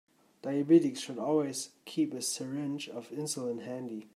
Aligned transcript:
Diabetics 0.41 0.97
should 0.97 1.19
always 1.19 1.69
keep 1.85 2.11
a 2.11 2.23
syringe 2.23 2.89
of 2.89 3.11
insulin 3.11 3.61
handy. 3.63 4.09